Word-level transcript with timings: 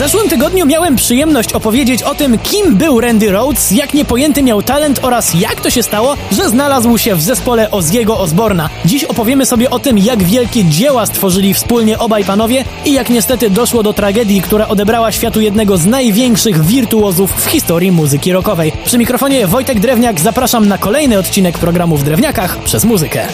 zeszłym 0.00 0.28
tygodniu 0.28 0.66
miałem 0.66 0.96
przyjemność 0.96 1.52
opowiedzieć 1.52 2.02
o 2.02 2.14
tym, 2.14 2.38
kim 2.38 2.76
był 2.76 3.00
Randy 3.00 3.30
Rhodes, 3.30 3.70
jak 3.70 3.94
niepojęty 3.94 4.42
miał 4.42 4.62
talent 4.62 5.00
oraz 5.02 5.34
jak 5.34 5.60
to 5.60 5.70
się 5.70 5.82
stało, 5.82 6.16
że 6.32 6.48
znalazł 6.48 6.98
się 6.98 7.14
w 7.14 7.22
zespole 7.22 7.70
Ozziego 7.70 8.18
Osborna. 8.18 8.70
Dziś 8.84 9.04
opowiemy 9.04 9.46
sobie 9.46 9.70
o 9.70 9.78
tym, 9.78 9.98
jak 9.98 10.22
wielkie 10.22 10.64
dzieła 10.64 11.06
stworzyli 11.06 11.54
wspólnie 11.54 11.98
obaj 11.98 12.24
panowie 12.24 12.64
i 12.84 12.92
jak 12.92 13.10
niestety 13.10 13.50
doszło 13.50 13.82
do 13.82 13.92
tragedii, 13.92 14.42
która 14.42 14.68
odebrała 14.68 15.12
światu 15.12 15.40
jednego 15.40 15.78
z 15.78 15.86
największych 15.86 16.64
wirtuozów 16.64 17.44
w 17.44 17.50
historii 17.50 17.92
muzyki 17.92 18.32
rockowej. 18.32 18.72
Przy 18.84 18.98
mikrofonie 18.98 19.46
Wojtek 19.46 19.80
Drewniak 19.80 20.20
zapraszam 20.20 20.68
na 20.68 20.78
kolejny 20.78 21.18
odcinek 21.18 21.58
programu 21.58 21.96
w 21.96 22.04
Drewniakach 22.04 22.58
przez 22.58 22.84
muzykę. 22.84 23.28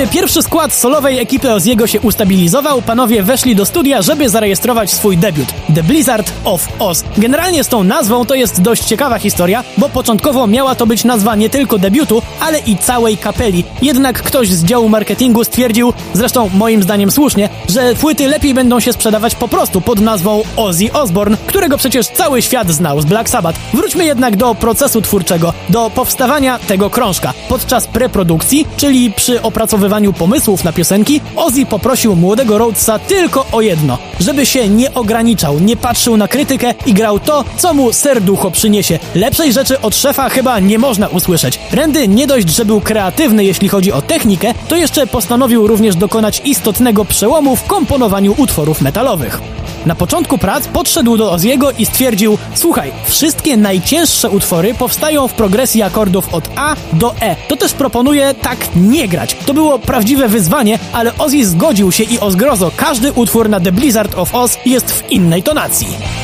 Kiedy 0.00 0.12
pierwszy 0.12 0.42
skład 0.42 0.72
solowej 0.72 1.18
ekipy 1.18 1.52
Oziego 1.52 1.86
się 1.86 2.00
ustabilizował, 2.00 2.82
panowie 2.82 3.22
weszli 3.22 3.56
do 3.56 3.66
studia, 3.66 4.02
żeby 4.02 4.28
zarejestrować 4.28 4.90
swój 4.90 5.18
debiut 5.18 5.48
The 5.74 5.82
Blizzard 5.82 6.32
of 6.44 6.68
Oz. 6.78 7.04
Generalnie 7.18 7.64
z 7.64 7.68
tą 7.68 7.84
nazwą 7.84 8.24
to 8.24 8.34
jest 8.34 8.60
dość 8.62 8.84
ciekawa 8.84 9.18
historia, 9.18 9.64
bo 9.78 9.88
początkowo 9.88 10.46
miała 10.46 10.74
to 10.74 10.86
być 10.86 11.04
nazwa 11.04 11.36
nie 11.36 11.50
tylko 11.50 11.78
debiutu, 11.78 12.22
ale 12.40 12.58
i 12.58 12.76
całej 12.76 13.16
kapeli. 13.16 13.64
Jednak 13.82 14.22
ktoś 14.22 14.48
z 14.48 14.64
działu 14.64 14.88
marketingu 14.88 15.44
stwierdził, 15.44 15.92
zresztą 16.12 16.50
moim 16.54 16.82
zdaniem 16.82 17.10
słusznie, 17.10 17.48
że 17.68 17.94
płyty 17.94 18.28
lepiej 18.28 18.54
będą 18.54 18.80
się 18.80 18.92
sprzedawać 18.92 19.34
po 19.34 19.48
prostu 19.48 19.80
pod 19.80 20.00
nazwą 20.00 20.42
Ozzy 20.56 20.92
Osbourne, 20.92 21.36
którego 21.46 21.78
przecież 21.78 22.06
cały 22.06 22.42
świat 22.42 22.70
znał 22.70 23.00
z 23.00 23.04
Black 23.04 23.28
Sabbath. 23.28 23.60
Wróćmy 23.74 24.04
jednak 24.04 24.36
do 24.36 24.54
procesu 24.54 25.02
twórczego, 25.02 25.52
do 25.68 25.90
powstawania 25.90 26.58
tego 26.58 26.90
krążka. 26.90 27.34
Podczas 27.48 27.86
preprodukcji, 27.86 28.66
czyli 28.76 29.12
przy 29.12 29.42
opracowywaniu 29.42 29.89
pomysłów 30.18 30.64
na 30.64 30.72
piosenki, 30.72 31.20
Ozzy 31.36 31.66
poprosił 31.66 32.16
młodego 32.16 32.58
Rhodesa 32.58 32.98
tylko 32.98 33.46
o 33.52 33.60
jedno, 33.60 33.98
żeby 34.20 34.46
się 34.46 34.68
nie 34.68 34.94
ograniczał, 34.94 35.60
nie 35.60 35.76
patrzył 35.76 36.16
na 36.16 36.28
krytykę 36.28 36.74
i 36.86 36.94
grał 36.94 37.18
to, 37.18 37.44
co 37.56 37.74
mu 37.74 37.92
serducho 37.92 38.50
przyniesie. 38.50 38.98
Lepszej 39.14 39.52
rzeczy 39.52 39.80
od 39.80 39.96
szefa 39.96 40.28
chyba 40.28 40.60
nie 40.60 40.78
można 40.78 41.08
usłyszeć. 41.08 41.60
Randy 41.72 42.08
nie 42.08 42.26
dość, 42.26 42.48
że 42.48 42.64
był 42.64 42.80
kreatywny 42.80 43.44
jeśli 43.44 43.68
chodzi 43.68 43.92
o 43.92 44.02
technikę, 44.02 44.54
to 44.68 44.76
jeszcze 44.76 45.06
postanowił 45.06 45.66
również 45.66 45.96
dokonać 45.96 46.42
istotnego 46.44 47.04
przełomu 47.04 47.56
w 47.56 47.64
komponowaniu 47.64 48.34
utworów 48.38 48.80
metalowych. 48.80 49.59
Na 49.86 49.94
początku 49.94 50.38
prac 50.38 50.68
podszedł 50.68 51.16
do 51.16 51.32
Oziego 51.32 51.70
i 51.70 51.86
stwierdził: 51.86 52.38
Słuchaj, 52.54 52.92
wszystkie 53.04 53.56
najcięższe 53.56 54.30
utwory 54.30 54.74
powstają 54.74 55.28
w 55.28 55.34
progresji 55.34 55.82
akordów 55.82 56.34
od 56.34 56.48
A 56.56 56.76
do 56.92 57.14
E. 57.20 57.36
To 57.48 57.56
też 57.56 57.72
proponuję 57.72 58.34
tak 58.42 58.58
nie 58.76 59.08
grać. 59.08 59.36
To 59.46 59.54
było 59.54 59.78
prawdziwe 59.78 60.28
wyzwanie, 60.28 60.78
ale 60.92 61.18
Ozzy 61.18 61.46
zgodził 61.46 61.92
się 61.92 62.04
i 62.04 62.20
o 62.20 62.30
zgrozo 62.30 62.70
każdy 62.76 63.12
utwór 63.12 63.48
na 63.48 63.60
The 63.60 63.72
Blizzard 63.72 64.18
of 64.18 64.34
Oz 64.34 64.58
jest 64.66 64.90
w 64.90 65.10
innej 65.10 65.42
tonacji. 65.42 66.19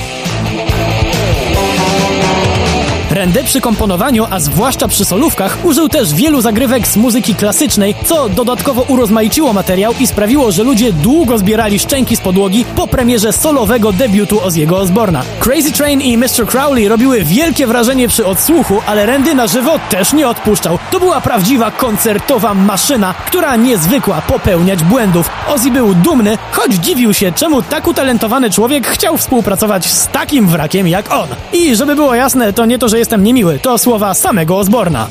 Randy 3.16 3.44
przy 3.44 3.60
komponowaniu, 3.60 4.26
a 4.30 4.40
zwłaszcza 4.40 4.88
przy 4.88 5.04
solówkach, 5.04 5.58
użył 5.64 5.88
też 5.88 6.14
wielu 6.14 6.40
zagrywek 6.40 6.88
z 6.88 6.96
muzyki 6.96 7.34
klasycznej, 7.34 7.94
co 8.04 8.28
dodatkowo 8.28 8.82
urozmaiciło 8.82 9.52
materiał 9.52 9.94
i 10.00 10.06
sprawiło, 10.06 10.52
że 10.52 10.62
ludzie 10.62 10.92
długo 10.92 11.38
zbierali 11.38 11.78
szczęki 11.78 12.16
z 12.16 12.20
podłogi 12.20 12.64
po 12.76 12.86
premierze 12.86 13.32
solowego 13.32 13.92
debiutu 13.92 14.36
Ozzy'ego 14.36 14.74
Osborna. 14.74 15.22
Crazy 15.40 15.72
Train 15.72 16.00
i 16.00 16.18
Mr. 16.18 16.46
Crowley 16.46 16.88
robiły 16.88 17.22
wielkie 17.24 17.66
wrażenie 17.66 18.08
przy 18.08 18.26
odsłuchu, 18.26 18.82
ale 18.86 19.06
Randy 19.06 19.34
na 19.34 19.46
żywo 19.46 19.78
też 19.90 20.12
nie 20.12 20.28
odpuszczał. 20.28 20.78
To 20.90 21.00
była 21.00 21.20
prawdziwa 21.20 21.70
koncertowa 21.70 22.54
maszyna, 22.54 23.14
która 23.26 23.56
niezwykła 23.56 24.20
popełniać 24.20 24.82
błędów. 24.82 25.30
Ozzy 25.48 25.70
był 25.70 25.94
dumny, 25.94 26.38
choć 26.52 26.74
dziwił 26.74 27.14
się, 27.14 27.32
czemu 27.32 27.62
tak 27.62 27.88
utalentowany 27.88 28.50
człowiek 28.50 28.86
chciał 28.86 29.16
współpracować 29.16 29.86
z 29.86 30.08
takim 30.08 30.48
wrakiem 30.48 30.88
jak 30.88 31.12
on. 31.12 31.28
I 31.52 31.76
żeby 31.76 31.94
było 31.94 32.14
jasne, 32.14 32.52
to 32.52 32.66
nie 32.66 32.78
to, 32.78 32.88
że 32.88 32.98
jest 32.98 33.05
jestem 33.06 33.24
niemiły, 33.24 33.58
to 33.58 33.78
słowa 33.78 34.14
samego 34.14 34.58
Osborna. 34.58 35.08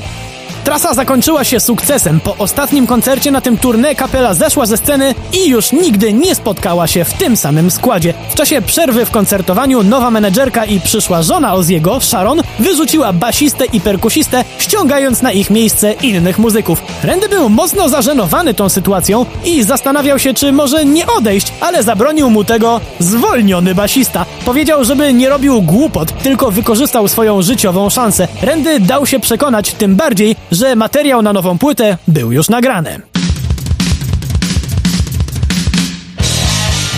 Trasa 0.66 0.94
zakończyła 0.94 1.44
się 1.44 1.59
sukcesem. 1.59 2.20
Po 2.20 2.38
ostatnim 2.38 2.88
koncercie 2.88 3.31
na 3.31 3.42
tym 3.42 3.58
tournée 3.58 3.96
kapela 3.96 4.34
zeszła 4.34 4.66
ze 4.66 4.78
sceny 4.78 5.16
i 5.34 5.50
już 5.50 5.72
nigdy 5.72 6.14
nie 6.14 6.36
spotkała 6.36 6.88
się 6.88 7.06
w 7.06 7.14
tym 7.14 7.38
samym 7.38 7.72
składzie. 7.72 8.14
W 8.30 8.36
czasie 8.36 8.62
przerwy 8.62 9.06
w 9.06 9.12
koncertowaniu 9.12 9.84
nowa 9.84 10.12
menedżerka 10.12 10.66
i 10.66 10.80
przyszła 10.80 11.24
żona 11.24 11.53
Oziego, 11.53 12.02
Sharon, 12.02 12.42
wyrzuciła 12.59 13.14
basistę 13.14 13.66
i 13.66 13.81
perkusistę, 13.81 14.44
ściągając 14.58 15.22
na 15.22 15.31
ich 15.31 15.50
miejsce 15.50 15.94
innych 15.94 16.40
muzyków. 16.40 16.82
Randy 17.03 17.30
był 17.30 17.50
mocno 17.50 17.90
zażenowany 17.90 18.53
tą 18.53 18.70
sytuacją 18.70 19.26
i 19.46 19.64
zastanawiał 19.64 20.20
się, 20.20 20.34
czy 20.34 20.52
może 20.52 20.86
nie 20.86 21.08
odejść, 21.08 21.53
ale 21.62 21.84
zabronił 21.84 22.30
mu 22.30 22.44
tego 22.44 22.82
zwolniony 23.00 23.76
basista. 23.76 24.26
Powiedział, 24.46 24.84
żeby 24.84 25.14
nie 25.14 25.30
robił 25.30 25.62
głupot, 25.62 26.24
tylko 26.24 26.52
wykorzystał 26.52 27.08
swoją 27.08 27.42
życiową 27.42 27.90
szansę. 27.90 28.28
Randy 28.42 28.80
dał 28.80 29.06
się 29.06 29.20
przekonać, 29.20 29.74
tym 29.74 29.96
bardziej, 29.96 30.36
że 30.55 30.75
materiał 30.75 31.21
na 31.21 31.33
nową 31.33 31.57
płytę 31.57 31.97
był 32.07 32.31
już 32.31 32.49
nagrany. 32.49 33.01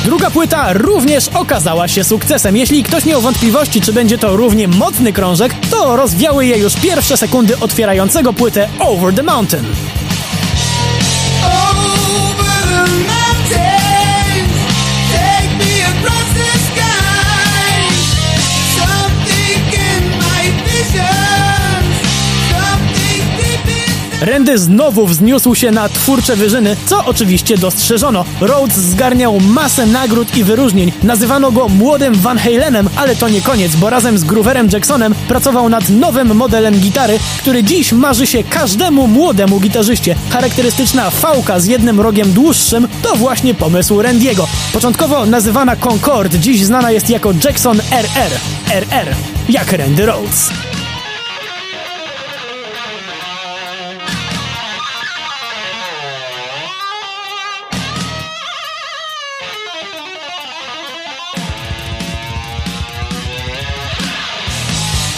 Druga 0.05 0.29
płyta 0.31 0.73
również 0.73 1.27
okazała 1.27 1.87
się 1.87 2.03
sukcesem. 2.03 2.57
Jeśli 2.57 2.83
ktoś 2.83 3.05
miał 3.05 3.21
wątpliwości, 3.21 3.81
czy 3.81 3.93
będzie 3.93 4.17
to 4.17 4.35
równie 4.35 4.67
mocny 4.67 5.13
krążek, 5.13 5.53
to 5.71 5.95
rozwiały 5.95 6.45
je 6.45 6.57
już 6.57 6.73
pierwsze 6.75 7.17
sekundy 7.17 7.59
otwierającego 7.59 8.33
płytę 8.33 8.69
Over 8.79 9.13
the 9.13 9.23
Mountain. 9.23 9.65
Randy 24.21 24.57
znowu 24.57 25.07
wzniósł 25.07 25.55
się 25.55 25.71
na 25.71 25.89
twórcze 25.89 26.35
wyżyny, 26.35 26.75
co 26.85 27.05
oczywiście 27.05 27.57
dostrzeżono. 27.57 28.25
Rhodes 28.41 28.77
zgarniał 28.77 29.39
masę 29.39 29.85
nagród 29.85 30.37
i 30.37 30.43
wyróżnień. 30.43 30.91
Nazywano 31.03 31.51
go 31.51 31.69
młodym 31.69 32.13
Van 32.13 32.37
Halenem, 32.37 32.89
ale 32.95 33.15
to 33.15 33.29
nie 33.29 33.41
koniec, 33.41 33.75
bo 33.75 33.89
razem 33.89 34.17
z 34.17 34.23
Grooverem 34.23 34.69
Jacksonem 34.73 35.15
pracował 35.27 35.69
nad 35.69 35.89
nowym 35.89 36.35
modelem 36.35 36.79
gitary, 36.79 37.19
który 37.39 37.63
dziś 37.63 37.91
marzy 37.91 38.27
się 38.27 38.43
każdemu 38.43 39.07
młodemu 39.07 39.59
gitarzyście. 39.59 40.15
Charakterystyczna 40.29 41.09
fałka 41.09 41.59
z 41.59 41.65
jednym 41.65 42.01
rogiem 42.01 42.33
dłuższym 42.33 42.87
to 43.01 43.15
właśnie 43.15 43.53
pomysł 43.53 44.01
Randiego. 44.01 44.47
Początkowo 44.73 45.25
nazywana 45.25 45.75
Concorde, 45.75 46.39
dziś 46.39 46.65
znana 46.65 46.91
jest 46.91 47.09
jako 47.09 47.33
Jackson 47.43 47.81
RR. 47.91 48.31
RR, 48.71 49.15
jak 49.49 49.71
Randy 49.71 50.05
Rhodes. 50.05 50.49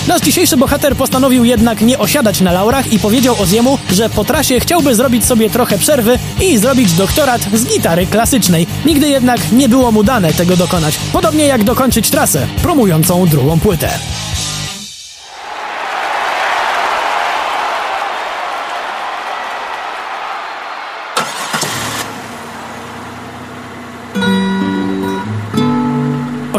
Nasz 0.09 0.21
dzisiejszy 0.21 0.57
bohater 0.57 0.95
postanowił 0.95 1.45
jednak 1.45 1.81
nie 1.81 1.99
osiadać 1.99 2.41
na 2.41 2.51
laurach 2.51 2.93
i 2.93 2.99
powiedział 2.99 3.35
Oziemu, 3.41 3.77
że 3.91 4.09
po 4.09 4.23
trasie 4.23 4.59
chciałby 4.59 4.95
zrobić 4.95 5.25
sobie 5.25 5.49
trochę 5.49 5.77
przerwy 5.77 6.19
i 6.41 6.57
zrobić 6.57 6.93
doktorat 6.93 7.41
z 7.53 7.65
gitary 7.65 8.07
klasycznej. 8.07 8.67
Nigdy 8.85 9.09
jednak 9.09 9.51
nie 9.51 9.69
było 9.69 9.91
mu 9.91 10.03
dane 10.03 10.33
tego 10.33 10.57
dokonać. 10.57 10.99
Podobnie 11.13 11.45
jak 11.45 11.63
dokończyć 11.63 12.09
trasę 12.09 12.47
promującą 12.61 13.27
drugą 13.27 13.59
płytę. 13.59 13.89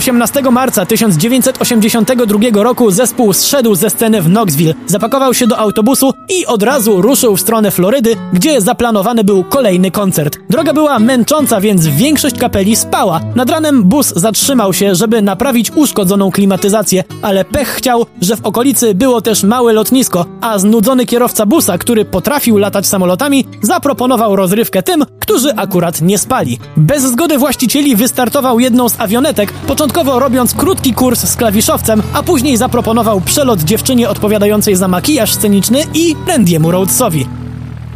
18 0.01 0.43
marca 0.51 0.87
1982 0.87 2.63
roku 2.63 2.91
zespół 2.91 3.33
zszedł 3.33 3.75
ze 3.75 3.91
sceny 3.91 4.23
w 4.23 4.27
Knoxville, 4.27 4.75
zapakował 4.87 5.35
się 5.35 5.47
do 5.47 5.59
autobusu 5.59 6.13
i 6.29 6.47
od 6.47 6.63
razu 6.63 7.03
ruszył 7.03 7.37
w 7.37 7.41
stronę 7.41 7.71
Florydy, 7.71 8.17
gdzie 8.33 8.61
zaplanowany 8.61 9.25
był 9.25 9.45
kolejny 9.45 9.91
koncert. 9.91 10.39
Droga 10.51 10.73
była 10.73 10.99
męcząca, 10.99 11.61
więc 11.61 11.87
większość 11.87 12.39
kapeli 12.39 12.77
spała. 12.77 13.21
Nad 13.35 13.51
ranem 13.51 13.83
bus 13.83 14.13
zatrzymał 14.17 14.73
się, 14.73 14.95
żeby 14.95 15.23
naprawić 15.23 15.71
uszkodzoną 15.75 16.31
klimatyzację, 16.31 17.05
ale 17.23 17.45
pech 17.45 17.69
chciał, 17.69 18.07
że 18.21 18.37
w 18.37 18.47
okolicy 18.47 18.95
było 18.95 19.21
też 19.21 19.43
małe 19.43 19.73
lotnisko, 19.73 20.27
a 20.41 20.59
znudzony 20.59 21.07
kierowca 21.07 21.47
busa, 21.47 21.79
który 21.79 22.05
potrafił 22.05 22.59
latać 22.59 22.87
samolotami, 22.87 23.45
zaproponował 23.63 24.37
rozrywkę 24.37 24.83
tym, 24.83 25.05
którzy 25.21 25.55
akurat 25.57 26.01
nie 26.01 26.19
spali. 26.19 26.59
Bez 26.77 27.03
zgody 27.03 27.39
właścicieli 27.39 27.97
wystartował 27.97 28.61
jedną 28.61 28.89
z 28.89 29.01
awionetek, 29.01 29.53
początkowo 29.53 29.90
robiąc 30.19 30.55
krótki 30.55 30.95
kurs 30.95 31.25
z 31.25 31.37
klawiszowcem, 31.37 32.03
a 32.13 32.23
później 32.23 32.57
zaproponował 32.57 33.21
przelot 33.21 33.61
dziewczynie 33.61 34.09
odpowiadającej 34.09 34.77
za 34.77 34.89
makijaż 34.89 35.33
sceniczny 35.33 35.85
i 35.95 36.17
Randiemu 36.27 36.71
Rhodesowi. 36.71 37.27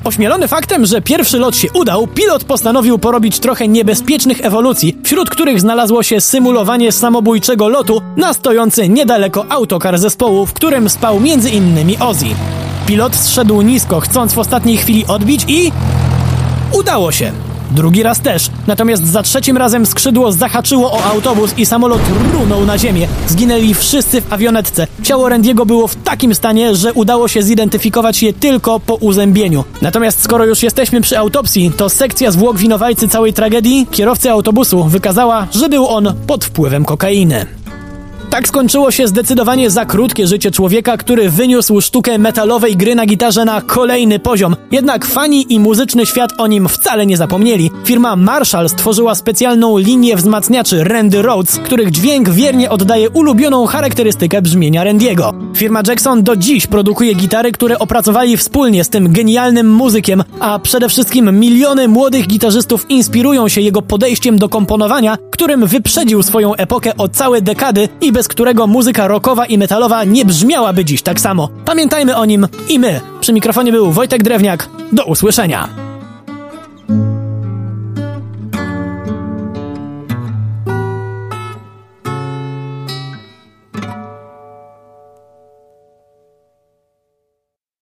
Ośmielony 0.05 0.49
faktem, 0.49 0.87
że 0.87 1.02
pierwszy 1.02 1.38
lot 1.38 1.56
się 1.56 1.69
udał, 1.73 2.06
pilot 2.06 2.44
postanowił 2.44 2.99
porobić 2.99 3.38
trochę 3.38 3.69
niebezpiecznych 3.69 4.44
ewolucji, 4.44 4.96
wśród 5.05 5.31
których 5.31 5.61
znalazło 5.61 6.02
się 6.02 6.20
symulowanie 6.20 6.93
samobójczego 6.93 7.69
lotu 7.69 8.02
na 8.17 8.35
stojący 8.35 8.88
niedaleko 8.88 9.44
autokar 9.49 9.99
zespołu, 9.99 10.47
w 10.47 10.52
którym 10.52 10.90
spał 10.90 11.17
m.in. 11.17 11.97
Ozzy. 12.00 12.26
Pilot 12.87 13.17
zszedł 13.17 13.62
nisko, 13.62 14.00
chcąc 14.00 14.35
w 14.35 14.38
ostatniej 14.38 14.76
chwili 14.76 15.06
odbić 15.06 15.44
i... 15.49 15.73
Udało 16.73 17.12
się! 17.12 17.53
Drugi 17.75 18.03
raz 18.03 18.21
też. 18.21 18.50
Natomiast 18.67 19.06
za 19.06 19.23
trzecim 19.23 19.56
razem 19.56 19.87
skrzydło 19.87 20.32
zahaczyło 20.32 20.93
o 20.93 21.05
autobus 21.05 21.59
i 21.59 21.67
samolot 21.67 22.00
runął 22.32 22.67
na 22.67 22.79
ziemię. 22.79 23.09
Zginęli 23.29 23.75
wszyscy 23.75 24.21
w 24.21 24.32
awionetce. 24.32 24.87
Ciało 25.03 25.29
Randiego 25.29 25.67
było 25.67 25.88
w 25.88 25.97
takim 25.97 26.35
stanie, 26.35 26.76
że 26.76 26.93
udało 26.93 27.29
się 27.29 27.43
zidentyfikować 27.43 28.23
je 28.23 28.32
tylko 28.32 28.81
po 28.81 28.94
uzębieniu. 28.94 29.65
Natomiast 29.82 30.23
skoro 30.23 30.44
już 30.44 30.62
jesteśmy 30.62 31.00
przy 31.00 31.19
autopsji, 31.19 31.73
to 31.76 31.88
sekcja 31.88 32.31
zwłok 32.31 32.59
winowajcy 32.59 33.09
całej 33.09 33.32
tragedii, 33.32 33.87
kierowcy 33.91 34.31
autobusu, 34.31 34.85
wykazała, 34.85 35.47
że 35.50 35.69
był 35.69 35.88
on 35.88 36.15
pod 36.26 36.44
wpływem 36.44 36.85
kokainy. 36.85 37.47
Tak 38.34 38.48
skończyło 38.48 38.90
się 38.90 39.08
zdecydowanie 39.08 39.70
za 39.70 39.84
krótkie 39.84 40.26
życie 40.26 40.50
człowieka, 40.50 40.96
który 40.96 41.31
wyniósł 41.31 41.81
sztukę 41.81 42.19
metalowej 42.19 42.76
gry 42.76 42.94
na 42.94 43.06
gitarze 43.06 43.44
na 43.44 43.60
kolejny 43.60 44.19
poziom. 44.19 44.56
Jednak 44.70 45.04
fani 45.04 45.52
i 45.52 45.60
muzyczny 45.60 46.06
świat 46.06 46.31
o 46.38 46.46
nim 46.46 46.69
wcale 46.69 47.06
nie 47.06 47.16
zapomnieli. 47.16 47.70
Firma 47.84 48.16
Marshall 48.16 48.69
stworzyła 48.69 49.14
specjalną 49.14 49.78
linię 49.78 50.16
wzmacniaczy 50.16 50.84
Randy 50.84 51.22
Rhodes, 51.22 51.58
których 51.58 51.90
dźwięk 51.90 52.28
wiernie 52.28 52.70
oddaje 52.70 53.10
ulubioną 53.10 53.66
charakterystykę 53.66 54.42
brzmienia 54.42 54.84
Randiego. 54.84 55.32
Firma 55.56 55.82
Jackson 55.87 56.22
do 56.22 56.37
dziś 56.37 56.66
produkuje 56.66 57.14
gitary, 57.14 57.52
które 57.52 57.78
opracowali 57.78 58.37
wspólnie 58.37 58.84
z 58.84 58.88
tym 58.88 59.12
genialnym 59.12 59.70
muzykiem, 59.70 60.25
a 60.40 60.58
przede 60.58 60.88
wszystkim 60.88 61.40
miliony 61.40 61.88
młodych 61.88 62.26
gitarzystów 62.26 62.90
inspirują 62.90 63.48
się 63.48 63.60
jego 63.60 63.82
podejściem 63.82 64.38
do 64.38 64.48
komponowania, 64.48 65.19
którym 65.30 65.66
wyprzedził 65.66 66.22
swoją 66.22 66.54
epokę 66.54 66.96
o 66.96 67.08
całe 67.08 67.40
dekady 67.42 67.88
i 68.00 68.12
bez 68.25 68.29
którego 68.29 68.67
muzyka 68.67 69.09
rockowa 69.09 69.47
i 69.47 69.59
metalowa 69.59 70.05
nie 70.05 70.25
brzmiałaby 70.25 70.85
dziś 70.85 71.03
tak 71.03 71.21
samo. 71.21 71.49
Pamiętajmy 71.65 72.17
o 72.17 72.25
nim 72.25 72.49
i 72.69 72.79
my. 72.79 73.00
Przy 73.21 73.32
mikrofonie 73.32 73.73
był 73.73 73.93
Wojtek 73.93 74.23
Drewniak. 74.23 74.69
Do 74.93 75.05
usłyszenia. 75.05 75.83